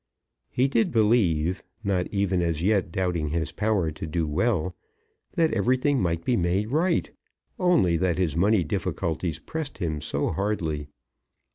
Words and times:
He 0.49 0.67
did 0.67 0.91
believe, 0.91 1.61
not 1.83 2.07
even 2.07 2.41
as 2.41 2.63
yet 2.63 2.91
doubting 2.91 3.27
his 3.27 3.51
power 3.51 3.91
to 3.91 4.07
do 4.07 4.25
well, 4.27 4.75
that 5.35 5.53
everything 5.53 6.01
might 6.01 6.25
be 6.25 6.35
made 6.35 6.71
right, 6.71 7.11
only 7.59 7.97
that 7.97 8.17
his 8.17 8.35
money 8.35 8.63
difficulties 8.63 9.37
pressed 9.37 9.77
him 9.77 10.01
so 10.01 10.29
hardly. 10.29 10.87